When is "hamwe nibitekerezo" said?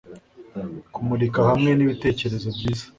1.49-2.47